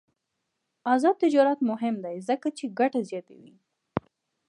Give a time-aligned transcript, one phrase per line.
[0.93, 3.53] آزاد تجارت مهم دی ځکه چې ګټه زیاتوي.